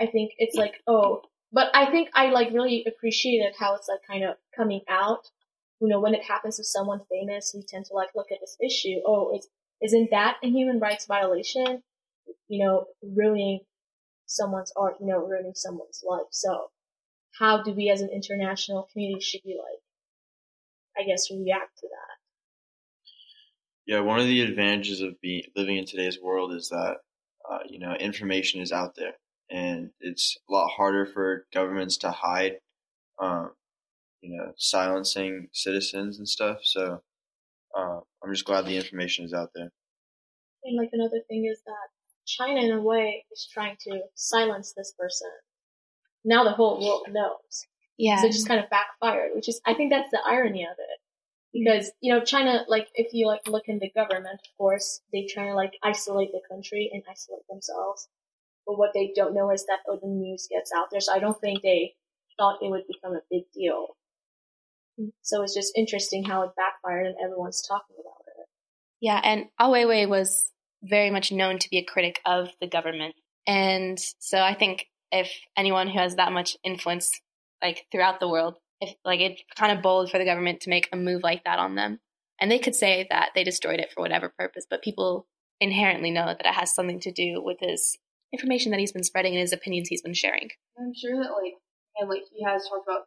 I 0.00 0.06
think 0.06 0.32
it's 0.38 0.56
like, 0.56 0.74
oh, 0.86 1.22
but 1.52 1.74
I 1.74 1.90
think 1.90 2.10
I 2.14 2.30
like 2.30 2.52
really 2.52 2.84
appreciated 2.86 3.54
how 3.58 3.74
it's 3.74 3.88
like 3.88 4.00
kind 4.08 4.24
of 4.24 4.36
coming 4.54 4.82
out. 4.88 5.30
You 5.80 5.88
know, 5.88 6.00
when 6.00 6.14
it 6.14 6.24
happens 6.24 6.56
to 6.56 6.64
someone 6.64 7.00
famous, 7.10 7.52
we 7.54 7.62
tend 7.62 7.84
to 7.86 7.94
like 7.94 8.10
look 8.14 8.32
at 8.32 8.38
this 8.40 8.56
issue. 8.64 9.00
Oh, 9.06 9.30
it's, 9.34 9.46
isn't 9.82 10.10
that 10.10 10.36
a 10.42 10.48
human 10.48 10.80
rights 10.80 11.06
violation? 11.06 11.82
You 12.48 12.64
know, 12.64 12.86
ruining 13.02 13.60
someone's 14.26 14.72
art, 14.76 14.96
you 15.00 15.06
know, 15.06 15.18
ruining 15.18 15.54
someone's 15.54 16.02
life. 16.06 16.26
So, 16.30 16.70
how 17.38 17.62
do 17.62 17.72
we 17.72 17.90
as 17.90 18.00
an 18.00 18.10
international 18.12 18.88
community 18.92 19.20
should 19.20 19.40
we 19.44 19.56
like, 19.58 19.80
I 20.98 21.08
guess, 21.08 21.30
react 21.30 21.78
to 21.78 21.88
that? 21.88 22.18
Yeah, 23.86 24.00
one 24.00 24.20
of 24.20 24.26
the 24.26 24.42
advantages 24.42 25.00
of 25.00 25.20
being 25.20 25.44
living 25.56 25.78
in 25.78 25.86
today's 25.86 26.20
world 26.20 26.52
is 26.52 26.68
that 26.68 26.96
uh, 27.50 27.60
you 27.66 27.78
know 27.78 27.94
information 27.94 28.60
is 28.60 28.70
out 28.70 28.94
there, 28.96 29.14
and 29.50 29.90
it's 30.00 30.36
a 30.48 30.52
lot 30.52 30.68
harder 30.68 31.06
for 31.06 31.46
governments 31.54 31.96
to 31.98 32.10
hide, 32.10 32.58
um, 33.18 33.52
you 34.20 34.36
know, 34.36 34.52
silencing 34.56 35.48
citizens 35.52 36.18
and 36.18 36.28
stuff. 36.28 36.58
So 36.62 37.02
uh, 37.76 38.00
I'm 38.22 38.32
just 38.32 38.44
glad 38.44 38.66
the 38.66 38.76
information 38.76 39.24
is 39.24 39.32
out 39.32 39.50
there. 39.54 39.70
And 40.64 40.76
like 40.76 40.90
another 40.92 41.20
thing 41.28 41.46
is 41.50 41.60
that 41.66 41.88
China, 42.26 42.60
in 42.60 42.72
a 42.72 42.80
way, 42.80 43.24
is 43.32 43.48
trying 43.52 43.76
to 43.88 44.00
silence 44.14 44.74
this 44.76 44.92
person. 44.98 45.30
Now 46.24 46.44
the 46.44 46.50
whole 46.50 46.80
world 46.80 47.06
knows. 47.10 47.66
Yeah. 47.96 48.20
So 48.20 48.26
it 48.26 48.32
just 48.32 48.48
kind 48.48 48.60
of 48.60 48.70
backfired, 48.70 49.30
which 49.34 49.48
is, 49.48 49.60
I 49.66 49.74
think 49.74 49.90
that's 49.90 50.10
the 50.10 50.20
irony 50.24 50.64
of 50.64 50.76
it. 50.78 51.00
Because, 51.52 51.90
you 52.02 52.12
know, 52.12 52.22
China, 52.22 52.64
like, 52.68 52.88
if 52.94 53.14
you, 53.14 53.26
like, 53.26 53.48
look 53.48 53.68
in 53.68 53.78
the 53.78 53.90
government, 53.90 54.34
of 54.34 54.56
course, 54.58 55.00
they 55.12 55.24
try 55.24 55.46
to, 55.46 55.54
like, 55.54 55.72
isolate 55.82 56.30
the 56.30 56.42
country 56.46 56.90
and 56.92 57.02
isolate 57.10 57.48
themselves. 57.48 58.06
But 58.66 58.78
what 58.78 58.90
they 58.92 59.12
don't 59.16 59.34
know 59.34 59.50
is 59.50 59.64
that 59.64 59.78
oh, 59.88 59.98
the 60.00 60.08
news 60.08 60.46
gets 60.50 60.70
out 60.76 60.88
there. 60.90 61.00
So 61.00 61.14
I 61.14 61.18
don't 61.18 61.40
think 61.40 61.62
they 61.62 61.94
thought 62.38 62.58
it 62.62 62.70
would 62.70 62.86
become 62.86 63.14
a 63.14 63.22
big 63.30 63.44
deal. 63.54 63.96
So 65.22 65.42
it's 65.42 65.54
just 65.54 65.72
interesting 65.76 66.24
how 66.24 66.42
it 66.42 66.50
backfired 66.56 67.06
and 67.06 67.16
everyone's 67.22 67.62
talking 67.66 67.96
about 68.00 68.22
it. 68.26 68.46
Yeah, 69.00 69.20
and 69.22 69.46
Ai 69.58 69.84
Weiwei 69.84 70.08
was 70.08 70.52
very 70.82 71.10
much 71.10 71.32
known 71.32 71.58
to 71.58 71.70
be 71.70 71.78
a 71.78 71.84
critic 71.84 72.20
of 72.24 72.50
the 72.60 72.66
government. 72.66 73.14
And 73.46 73.98
so 74.18 74.38
I 74.38 74.54
think 74.54 74.86
if 75.10 75.32
anyone 75.56 75.88
who 75.88 75.98
has 75.98 76.16
that 76.16 76.32
much 76.32 76.56
influence, 76.64 77.10
like 77.62 77.86
throughout 77.90 78.20
the 78.20 78.28
world, 78.28 78.56
if 78.80 78.94
like 79.04 79.20
it's 79.20 79.42
kind 79.56 79.76
of 79.76 79.82
bold 79.82 80.10
for 80.10 80.18
the 80.18 80.24
government 80.24 80.60
to 80.62 80.70
make 80.70 80.88
a 80.92 80.96
move 80.96 81.22
like 81.22 81.44
that 81.44 81.58
on 81.58 81.74
them. 81.74 82.00
And 82.40 82.50
they 82.50 82.58
could 82.58 82.74
say 82.74 83.06
that 83.10 83.30
they 83.34 83.42
destroyed 83.42 83.80
it 83.80 83.90
for 83.92 84.00
whatever 84.00 84.32
purpose, 84.38 84.66
but 84.68 84.82
people 84.82 85.26
inherently 85.60 86.10
know 86.10 86.26
that 86.26 86.46
it 86.46 86.54
has 86.54 86.72
something 86.72 87.00
to 87.00 87.10
do 87.10 87.42
with 87.42 87.58
his 87.60 87.98
information 88.32 88.70
that 88.70 88.78
he's 88.78 88.92
been 88.92 89.02
spreading 89.02 89.32
and 89.32 89.40
his 89.40 89.52
opinions 89.52 89.88
he's 89.88 90.02
been 90.02 90.14
sharing. 90.14 90.50
I'm 90.78 90.92
sure 90.94 91.16
that 91.16 91.30
like 91.30 91.54
and 91.96 92.08
like 92.08 92.22
he 92.32 92.44
has 92.44 92.62
talked 92.68 92.86
about 92.86 93.02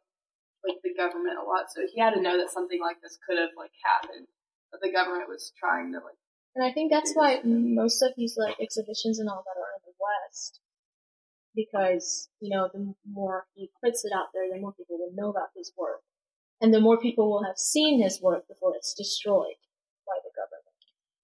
like 0.68 0.77
the 0.84 0.94
government 0.94 1.38
a 1.41 1.46
lot, 1.46 1.72
so 1.74 1.82
he 1.88 2.00
had 2.00 2.13
to 2.13 2.22
know 2.22 2.38
that 2.38 2.51
something 2.51 2.80
like 2.80 3.01
this 3.01 3.18
could 3.25 3.38
have 3.38 3.56
like 3.58 3.74
happened. 3.84 4.27
That 4.72 4.82
the 4.82 4.91
government 4.91 5.27
was 5.27 5.51
trying 5.60 5.91
to 5.94 6.00
like 6.00 6.15
And 6.56 6.63
I 6.63 6.72
think 6.72 6.91
that's 6.91 7.13
why 7.13 7.41
most 7.44 8.01
of 8.01 8.13
these 8.15 8.38
like 8.38 8.56
exhibitions 8.62 9.20
and 9.20 9.30
all 9.30 9.44
that 9.46 9.60
are 9.60 9.75
in 9.75 9.84
the 9.86 9.96
West. 10.00 10.60
Because, 11.53 12.30
you 12.39 12.50
know, 12.50 12.70
the 12.74 12.94
more 13.10 13.48
he 13.53 13.70
puts 13.84 14.06
it 14.06 14.13
out 14.15 14.27
there, 14.34 14.48
the 14.50 14.60
more 14.60 14.72
people 14.72 14.98
will 14.98 15.12
know 15.13 15.30
about 15.30 15.50
his 15.56 15.74
work. 15.77 16.01
And 16.62 16.74
the 16.74 16.80
more 16.80 16.98
people 16.98 17.30
will 17.30 17.44
have 17.44 17.58
seen 17.58 18.01
his 18.01 18.22
work 18.22 18.48
before 18.48 18.74
it's 18.75 18.94
destroyed 18.94 19.60
by 20.08 20.15
the 20.24 20.32
government. 20.32 20.72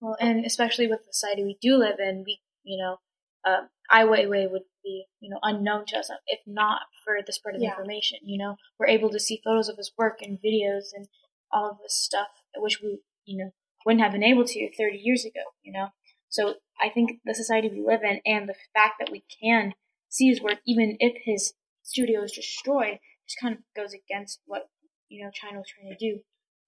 Well, 0.02 0.18
and 0.20 0.46
especially 0.46 0.88
with 0.88 1.06
the 1.06 1.14
society 1.14 1.44
we 1.44 1.58
do 1.62 1.78
live 1.78 2.00
in, 2.00 2.24
we, 2.26 2.42
you 2.64 2.78
know, 2.78 2.98
uh, 3.46 3.62
Ai 3.92 4.04
Weiwei 4.04 4.50
would 4.52 4.64
be, 4.84 5.06
you 5.20 5.30
know, 5.30 5.40
unknown 5.44 5.86
to 5.88 5.98
us 5.98 6.10
if 6.28 6.42
not 6.46 6.82
for 7.04 7.18
the 7.26 7.34
spread 7.34 7.56
of 7.56 7.62
Yeah. 7.62 7.70
information. 7.70 8.20
You 8.24 8.38
know, 8.38 8.58
we're 8.78 8.88
able 8.88 9.10
to 9.12 9.20
see 9.20 9.42
photos 9.44 9.70
of 9.70 9.78
his 9.78 9.92
work 9.98 10.22
and 10.22 10.40
videos 10.42 10.94
and 10.94 11.08
all 11.52 11.70
of 11.70 11.78
this 11.80 11.96
stuff, 11.96 12.28
which 12.56 12.82
we, 12.82 13.00
you 13.26 13.38
know, 13.38 13.52
wouldn't 13.86 14.04
have 14.04 14.12
been 14.12 14.24
able 14.24 14.44
to 14.46 14.76
30 14.76 14.98
years 14.98 15.24
ago. 15.26 15.42
You 15.64 15.72
know, 15.72 15.90
so 16.30 16.56
I 16.82 16.90
think 16.90 17.22
the 17.26 17.34
society 17.36 17.70
we 17.70 17.82
live 17.82 18.04
in 18.04 18.22
and 18.26 18.48
the 18.50 18.56
fact 18.74 18.96
that 19.00 19.12
we 19.12 19.24
can 19.42 19.74
see 20.10 20.28
his 20.28 20.42
work, 20.42 20.60
even 20.66 20.98
if 21.00 21.16
his 21.24 21.54
studio 21.84 22.24
is 22.24 22.32
destroyed, 22.34 23.00
just 23.28 23.40
kind 23.40 23.56
of 23.56 23.62
goes 23.76 23.94
against 23.94 24.42
what 24.46 24.70
you 25.10 25.24
know 25.24 25.32
China 25.32 25.60
was 25.60 25.68
trying 25.70 25.92
to 25.92 25.98
do 25.98 26.20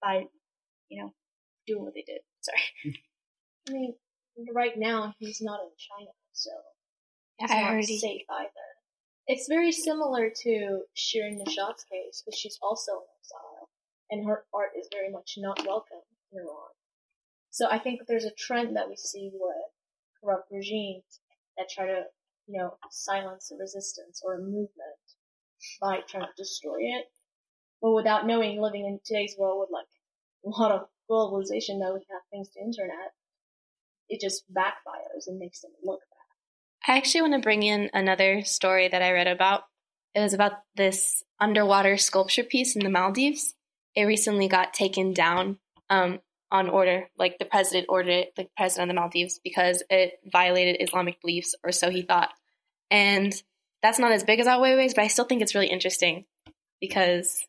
by, 0.02 0.26
you 0.88 1.02
know, 1.02 1.12
doing 1.66 1.84
what 1.84 1.94
they 1.94 2.02
did. 2.06 2.20
Sorry. 2.40 2.96
I 3.68 3.72
mean, 3.72 3.94
right 4.54 4.76
now 4.78 5.14
he's 5.18 5.40
not 5.42 5.60
in 5.60 5.68
China, 5.78 6.10
so 6.32 6.50
he's 7.38 7.50
I 7.50 7.60
not 7.62 7.70
already- 7.72 7.98
safe 7.98 8.26
either. 8.28 8.50
It's 9.26 9.46
very 9.48 9.70
similar 9.70 10.28
to 10.42 10.86
Shirin 10.96 11.38
Neshat's 11.38 11.84
case, 11.84 12.22
because 12.24 12.38
she's 12.38 12.58
also 12.62 12.92
in 13.02 13.06
exile, 13.20 13.68
and 14.10 14.26
her 14.26 14.44
art 14.52 14.70
is 14.76 14.88
very 14.90 15.08
much 15.10 15.34
not 15.36 15.64
welcome 15.66 16.02
in 16.32 16.40
Iran. 16.40 16.70
So 17.50 17.68
I 17.70 17.78
think 17.78 18.00
there's 18.06 18.24
a 18.24 18.32
trend 18.34 18.76
that 18.76 18.88
we 18.88 18.96
see 18.96 19.30
with 19.32 19.70
corrupt 20.20 20.50
regimes 20.50 21.20
that 21.56 21.68
try 21.68 21.86
to, 21.86 22.06
you 22.46 22.58
know, 22.58 22.78
silence 22.90 23.50
a 23.52 23.56
resistance 23.56 24.20
or 24.24 24.34
a 24.34 24.38
movement 24.40 24.98
by 25.80 26.00
trying 26.00 26.26
to 26.26 26.32
destroy 26.36 26.78
it. 26.80 27.06
But 27.80 27.92
without 27.92 28.26
knowing, 28.26 28.60
living 28.60 28.84
in 28.86 29.00
today's 29.04 29.36
world 29.38 29.60
with 29.60 29.70
like 29.70 29.86
a 30.44 30.48
lot 30.48 30.72
of 30.72 30.88
globalization 31.08 31.78
that 31.80 31.94
we 31.94 32.00
have 32.10 32.22
thanks 32.32 32.50
to 32.50 32.60
internet, 32.60 33.14
it 34.08 34.20
just 34.20 34.52
backfires 34.52 35.26
and 35.28 35.38
makes 35.38 35.60
them 35.60 35.72
look. 35.84 36.00
I 36.86 36.96
actually 36.96 37.22
want 37.22 37.34
to 37.34 37.40
bring 37.40 37.62
in 37.62 37.90
another 37.92 38.42
story 38.44 38.88
that 38.88 39.02
I 39.02 39.12
read 39.12 39.26
about. 39.26 39.64
It 40.14 40.20
was 40.20 40.32
about 40.32 40.52
this 40.76 41.22
underwater 41.38 41.96
sculpture 41.96 42.42
piece 42.42 42.74
in 42.74 42.82
the 42.82 42.90
Maldives. 42.90 43.54
It 43.94 44.04
recently 44.04 44.48
got 44.48 44.72
taken 44.72 45.12
down 45.12 45.58
um, 45.88 46.20
on 46.50 46.68
order, 46.68 47.10
like 47.18 47.38
the 47.38 47.44
president 47.44 47.86
ordered 47.88 48.10
it, 48.10 48.36
the 48.36 48.48
president 48.56 48.90
of 48.90 48.94
the 48.94 49.00
Maldives, 49.00 49.40
because 49.42 49.82
it 49.90 50.14
violated 50.24 50.76
Islamic 50.80 51.20
beliefs, 51.20 51.54
or 51.62 51.70
so 51.70 51.90
he 51.90 52.02
thought. 52.02 52.30
And 52.90 53.32
that's 53.82 53.98
not 53.98 54.12
as 54.12 54.24
big 54.24 54.40
as 54.40 54.46
Ai 54.46 54.58
Weiwei's, 54.58 54.94
but 54.94 55.04
I 55.04 55.08
still 55.08 55.24
think 55.24 55.42
it's 55.42 55.54
really 55.54 55.68
interesting 55.68 56.24
because 56.80 57.46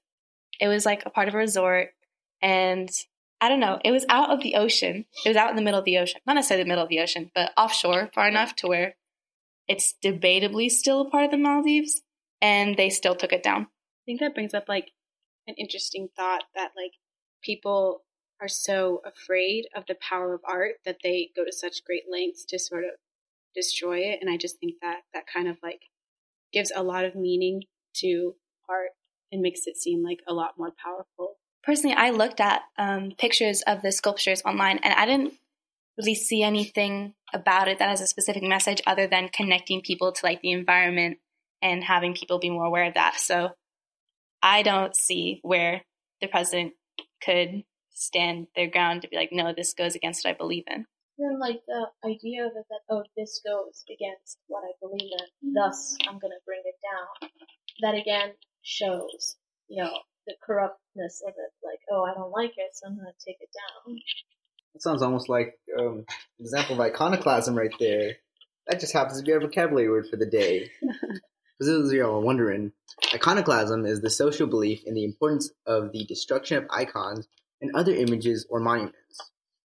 it 0.59 0.67
was 0.67 0.85
like 0.85 1.03
a 1.05 1.09
part 1.09 1.27
of 1.27 1.33
a 1.33 1.38
resort, 1.38 1.89
and 2.41 2.89
I 3.39 3.50
don't 3.50 3.59
know, 3.59 3.79
it 3.83 3.91
was 3.91 4.05
out 4.09 4.29
of 4.29 4.41
the 4.41 4.55
ocean. 4.55 5.05
It 5.25 5.29
was 5.29 5.38
out 5.38 5.50
in 5.50 5.55
the 5.55 5.63
middle 5.63 5.79
of 5.79 5.85
the 5.85 5.97
ocean, 5.97 6.21
not 6.27 6.35
necessarily 6.35 6.63
the 6.63 6.69
middle 6.69 6.83
of 6.83 6.89
the 6.89 7.00
ocean, 7.00 7.31
but 7.33 7.51
offshore, 7.57 8.11
far 8.13 8.27
enough 8.27 8.55
to 8.57 8.67
where 8.67 8.95
it's 9.67 9.93
debatably 10.03 10.69
still 10.69 11.01
a 11.01 11.09
part 11.09 11.25
of 11.25 11.31
the 11.31 11.37
Maldives, 11.37 12.01
and 12.41 12.75
they 12.77 12.89
still 12.89 13.15
took 13.15 13.33
it 13.33 13.43
down. 13.43 13.63
I 13.63 14.03
think 14.05 14.19
that 14.19 14.33
brings 14.33 14.53
up 14.53 14.65
like 14.67 14.91
an 15.47 15.55
interesting 15.57 16.09
thought 16.15 16.43
that 16.55 16.71
like 16.75 16.93
people 17.43 18.03
are 18.41 18.47
so 18.47 19.01
afraid 19.05 19.65
of 19.75 19.85
the 19.87 19.95
power 19.95 20.33
of 20.33 20.41
art 20.43 20.75
that 20.85 20.97
they 21.03 21.29
go 21.35 21.45
to 21.45 21.51
such 21.51 21.83
great 21.85 22.03
lengths 22.11 22.43
to 22.45 22.57
sort 22.57 22.83
of 22.83 22.91
destroy 23.53 23.99
it 23.99 24.19
and 24.21 24.31
I 24.31 24.37
just 24.37 24.59
think 24.59 24.75
that 24.81 25.01
that 25.13 25.25
kind 25.31 25.47
of 25.47 25.57
like 25.61 25.81
gives 26.51 26.71
a 26.75 26.83
lot 26.83 27.05
of 27.05 27.15
meaning 27.15 27.63
to 27.95 28.35
art 28.69 28.89
and 29.31 29.41
makes 29.41 29.61
it 29.65 29.77
seem 29.77 30.03
like 30.03 30.19
a 30.27 30.33
lot 30.33 30.57
more 30.57 30.71
powerful. 30.83 31.37
Personally, 31.63 31.95
I 31.95 32.09
looked 32.09 32.39
at 32.39 32.63
um, 32.77 33.11
pictures 33.17 33.61
of 33.67 33.81
the 33.81 33.91
sculptures 33.91 34.41
online, 34.45 34.79
and 34.83 34.93
I 34.93 35.05
didn't 35.05 35.33
really 35.98 36.15
see 36.15 36.43
anything 36.43 37.13
about 37.33 37.67
it 37.67 37.79
that 37.79 37.89
has 37.89 38.01
a 38.01 38.07
specific 38.07 38.43
message 38.43 38.81
other 38.88 39.07
than 39.07 39.29
connecting 39.29 39.81
people 39.81 40.12
to 40.12 40.25
like 40.25 40.41
the 40.41 40.51
environment 40.51 41.17
and 41.62 41.83
having 41.83 42.13
people 42.13 42.39
be 42.39 42.50
more 42.50 42.65
aware 42.65 42.86
of 42.86 42.95
that. 42.95 43.19
So 43.19 43.50
I 44.41 44.63
don't 44.63 44.95
see 44.95 45.39
where 45.43 45.81
the 46.21 46.27
president 46.27 46.74
could 47.24 47.63
stand 47.93 48.48
their 48.55 48.69
ground 48.69 49.01
to 49.01 49.07
be 49.07 49.15
like, 49.15 49.29
no, 49.31 49.53
this 49.55 49.74
goes 49.74 49.95
against 49.95 50.25
what 50.25 50.31
I 50.31 50.38
believe 50.38 50.63
in. 50.67 50.86
Then 51.19 51.39
like 51.39 51.62
the 51.67 51.86
idea 52.03 52.45
of 52.45 52.53
it 52.55 52.65
that 52.69 52.81
oh 52.89 53.03
this 53.15 53.41
goes 53.45 53.83
against 53.86 54.39
what 54.48 54.63
I 54.63 54.74
believe 54.81 55.12
in, 55.12 55.53
thus 55.53 55.95
I'm 56.07 56.17
gonna 56.17 56.41
bring 56.45 56.62
it 56.65 56.79
down. 56.81 57.29
That 57.81 57.93
again 57.93 58.33
shows, 58.63 59.38
you 59.67 59.83
know, 59.83 59.93
the 60.25 60.33
corruptness 60.43 61.21
of 61.27 61.33
it. 61.38 61.51
Like, 61.63 61.79
oh 61.91 62.03
I 62.10 62.15
don't 62.15 62.31
like 62.31 62.57
it, 62.57 62.74
so 62.74 62.88
I'm 62.88 62.95
gonna 62.95 63.13
take 63.24 63.38
it 63.39 63.50
down. 63.53 63.98
That 64.73 64.81
sounds 64.81 65.01
almost 65.01 65.29
like 65.29 65.55
um, 65.77 66.05
an 66.07 66.15
example 66.39 66.75
of 66.75 66.81
iconoclasm 66.81 67.55
right 67.55 67.73
there. 67.79 68.13
That 68.67 68.79
just 68.79 68.93
happens 68.93 69.19
to 69.19 69.23
be 69.23 69.33
our 69.33 69.39
vocabulary 69.39 69.89
word 69.89 70.07
for 70.09 70.17
the 70.17 70.25
day. 70.25 70.71
For 71.61 71.65
those 71.65 71.89
of 71.89 71.93
you 71.93 72.03
are 72.03 72.19
wondering, 72.19 72.71
iconoclasm 73.13 73.85
is 73.85 74.01
the 74.01 74.09
social 74.09 74.47
belief 74.47 74.81
in 74.83 74.95
the 74.95 75.03
importance 75.03 75.51
of 75.67 75.91
the 75.91 76.03
destruction 76.05 76.57
of 76.57 76.65
icons 76.71 77.27
and 77.61 77.69
other 77.75 77.93
images 77.93 78.47
or 78.49 78.59
monuments. 78.59 78.95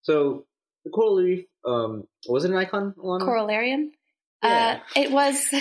So, 0.03 0.47
the 0.85 0.91
coral 0.91 1.17
reef, 1.17 1.47
um, 1.67 2.05
was 2.29 2.45
it 2.45 2.53
an 2.53 2.57
icon, 2.57 2.95
Alana? 2.97 3.23
Coralarium? 3.23 3.89
Yeah. 4.41 4.79
Uh, 4.79 5.01
it 5.01 5.11
was. 5.11 5.49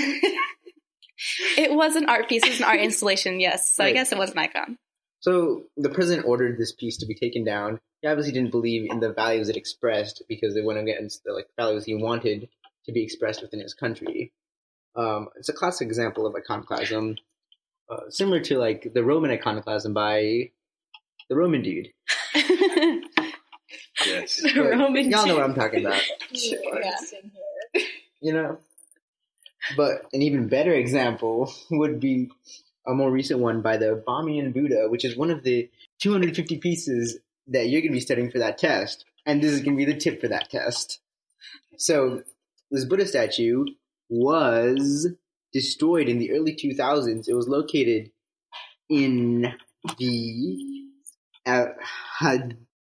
it 1.57 1.73
was 1.73 1.95
an 1.95 2.07
art 2.07 2.29
piece. 2.29 2.43
It 2.43 2.49
was 2.49 2.59
an 2.59 2.65
art 2.65 2.79
installation, 2.79 3.39
yes. 3.39 3.75
So 3.75 3.83
I 3.83 3.91
guess 3.91 4.11
it 4.11 4.17
was 4.19 4.29
an 4.29 4.37
icon. 4.37 4.77
So 5.21 5.63
the 5.77 5.89
president 5.89 6.27
ordered 6.27 6.57
this 6.57 6.71
piece 6.71 6.97
to 6.97 7.05
be 7.05 7.15
taken 7.15 7.43
down. 7.43 7.79
He 8.01 8.07
obviously 8.07 8.33
didn't 8.33 8.51
believe 8.51 8.89
in 8.89 8.99
the 8.99 9.11
values 9.11 9.49
it 9.49 9.57
expressed 9.57 10.23
because 10.29 10.55
it 10.55 10.63
went 10.63 10.79
against 10.79 11.23
the 11.23 11.33
like 11.33 11.47
values 11.57 11.85
he 11.85 11.95
wanted 11.95 12.47
to 12.85 12.91
be 12.91 13.03
expressed 13.03 13.41
within 13.41 13.59
his 13.59 13.73
country. 13.73 14.31
Um, 14.95 15.29
it's 15.35 15.49
a 15.49 15.53
classic 15.53 15.87
example 15.87 16.25
of 16.25 16.35
iconoclasm, 16.35 17.17
uh, 17.89 18.09
similar 18.09 18.39
to 18.41 18.57
like 18.57 18.93
the 18.93 19.03
Roman 19.03 19.31
iconoclasm 19.31 19.93
by 19.93 20.51
the 21.29 21.35
Roman 21.35 21.61
dude. 21.61 21.89
Yes. 24.05 24.41
But 24.41 24.55
Roman 24.55 25.11
y'all 25.11 25.27
know 25.27 25.35
what 25.35 25.43
I'm 25.43 25.53
talking 25.55 25.85
about, 25.85 26.01
Yeah. 26.31 26.61
you 28.21 28.33
know. 28.33 28.59
But 29.75 30.03
an 30.13 30.21
even 30.21 30.47
better 30.47 30.73
example 30.73 31.53
would 31.71 31.99
be 31.99 32.31
a 32.89 32.93
more 32.95 33.11
recent 33.11 33.39
one 33.39 33.61
by 33.61 33.77
the 33.77 34.03
Bamiyan 34.07 34.53
Buddha, 34.53 34.87
which 34.89 35.05
is 35.05 35.15
one 35.15 35.29
of 35.29 35.43
the 35.43 35.69
250 35.99 36.57
pieces 36.57 37.19
that 37.47 37.69
you're 37.69 37.81
going 37.81 37.91
to 37.91 37.97
be 37.97 37.99
studying 37.99 38.31
for 38.31 38.39
that 38.39 38.57
test. 38.57 39.05
And 39.25 39.41
this 39.41 39.51
is 39.51 39.61
going 39.61 39.77
to 39.77 39.85
be 39.85 39.91
the 39.91 39.99
tip 39.99 40.19
for 40.19 40.27
that 40.27 40.49
test. 40.49 40.99
So, 41.77 42.23
this 42.71 42.85
Buddha 42.85 43.05
statue 43.05 43.65
was 44.09 45.07
destroyed 45.53 46.09
in 46.09 46.19
the 46.19 46.31
early 46.31 46.55
2000s. 46.55 47.27
It 47.27 47.33
was 47.33 47.47
located 47.47 48.11
in 48.89 49.53
the 49.97 50.57
uh, 51.45 51.65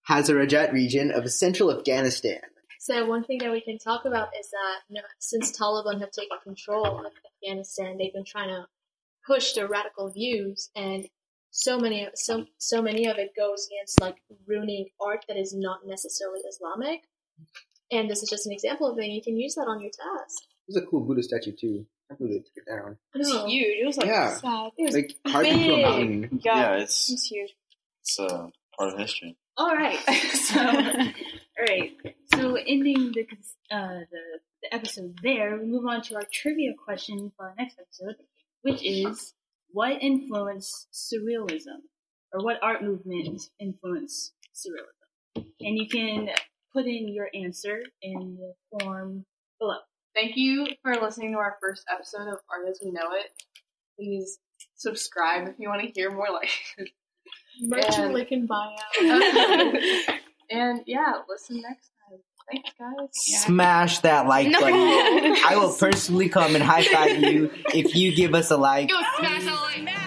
Hazarajat 0.09 0.73
region 0.73 1.11
of 1.11 1.31
central 1.31 1.73
Afghanistan. 1.73 2.41
So 2.81 3.05
one 3.05 3.25
thing 3.25 3.39
that 3.41 3.53
we 3.53 3.61
can 3.61 3.79
talk 3.79 4.05
about 4.05 4.29
is 4.39 4.51
that 4.51 4.79
you 4.89 4.95
know, 4.95 5.07
since 5.19 5.57
Taliban 5.57 6.01
have 6.01 6.11
taken 6.11 6.39
control 6.43 7.07
of 7.07 7.13
Afghanistan, 7.43 7.99
they've 7.99 8.13
been 8.13 8.25
trying 8.25 8.49
to 8.49 8.67
push 9.29 9.53
their 9.53 9.69
radical 9.69 10.11
views, 10.11 10.71
and 10.75 11.01
so 11.51 11.79
many, 11.79 12.09
so 12.15 12.47
so 12.59 12.83
many 12.89 13.07
of 13.13 13.17
it 13.19 13.31
goes 13.37 13.61
against 13.71 14.01
like 14.01 14.17
ruining 14.47 14.87
art 15.01 15.25
that 15.29 15.37
is 15.45 15.55
not 15.55 15.81
necessarily 15.87 16.41
Islamic. 16.53 17.01
And 17.91 18.11
this 18.11 18.23
is 18.23 18.29
just 18.29 18.47
an 18.47 18.53
example 18.53 18.87
of 18.91 18.99
it. 18.99 19.07
You 19.07 19.23
can 19.23 19.37
use 19.37 19.55
that 19.55 19.67
on 19.73 19.81
your 19.81 19.91
test. 19.91 20.47
was 20.67 20.77
a 20.77 20.87
cool 20.87 21.01
Buddha 21.07 21.23
statue 21.23 21.53
too. 21.59 21.87
I 22.11 22.15
can't 22.15 22.19
believe 22.21 22.35
they 22.35 22.45
took 22.49 22.57
it 22.67 22.71
down. 22.71 22.99
It 23.15 23.19
was 23.19 23.29
huge. 23.51 23.77
It 23.83 23.87
was 23.87 23.97
like 23.99 24.09
Yeah. 24.09 24.35
sad. 24.37 24.71
It 24.77 24.85
was 24.87 24.95
Like 24.95 25.15
carved 25.33 25.49
into 25.49 25.73
a 25.73 25.77
big. 25.77 25.85
mountain. 25.87 26.41
Yeah, 26.45 26.57
Yeah, 26.61 26.77
it 26.77 26.83
it's 26.83 27.29
huge. 27.31 27.55
it's 28.03 28.19
uh, 28.21 28.49
part 28.77 28.93
of 28.93 28.99
history. 28.99 29.37
All 29.57 29.75
right. 29.75 29.99
So, 30.49 30.61
all 31.59 31.65
right. 31.69 31.91
So, 32.35 32.55
ending 32.75 33.13
the 33.17 33.27
uh, 33.71 34.01
the 34.13 34.23
the 34.63 34.75
episode 34.75 35.15
there, 35.23 35.57
we 35.59 35.67
move 35.67 35.87
on 35.87 36.03
to 36.07 36.15
our 36.17 36.27
trivia 36.33 36.73
question 36.85 37.33
for 37.37 37.47
our 37.49 37.55
next 37.59 37.77
episode, 37.85 38.17
which 38.63 38.85
is 38.85 39.35
what 39.71 40.03
influenced 40.03 40.89
surrealism, 40.93 41.81
or 42.33 42.45
what 42.45 42.59
art 42.63 42.83
movement 42.83 43.43
influenced 43.61 44.33
surrealism? 44.55 45.47
And 45.61 45.77
you 45.79 45.89
can 45.89 46.29
put 46.73 46.87
in 46.87 47.09
your 47.13 47.29
answer 47.35 47.83
in 48.03 48.39
the 48.39 48.55
form 48.81 49.25
below. 49.59 49.77
Thank 50.15 50.37
you 50.37 50.67
for 50.83 50.95
listening 50.97 51.33
to 51.33 51.39
our 51.39 51.57
first 51.61 51.85
episode 51.93 52.29
of 52.29 52.39
Art 52.51 52.69
as 52.69 52.81
We 52.85 52.91
Know 52.91 53.11
It. 53.13 53.31
Please 53.99 54.39
subscribe 54.75 55.49
if 55.49 55.55
you 55.59 55.69
want 55.69 55.83
to 55.83 55.93
hear 55.95 56.11
more 56.11 56.29
like 56.33 56.51
Merch 57.61 57.85
And- 57.99 58.15
link 58.15 58.33
in 58.33 58.47
bio. 58.47 58.71
and 60.51 60.81
yeah, 60.87 61.15
listen 61.29 61.61
next 61.61 61.91
time. 61.91 61.98
Thanks 62.51 62.71
guys. 62.79 63.09
Smash 63.45 63.99
that 64.01 64.27
like 64.27 64.49
No. 64.49 64.61
button. 64.61 64.77
I 65.47 65.57
will 65.57 65.73
personally 65.79 66.29
come 66.29 66.55
and 66.55 66.65
high 66.65 66.85
five 66.85 67.19
you 67.23 67.51
if 67.75 67.95
you 67.95 68.15
give 68.15 68.35
us 68.35 68.51
a 68.51 68.57
like. 68.57 68.89
Go 68.89 69.01
smash 69.19 69.45
that 69.45 69.53
like. 69.53 69.98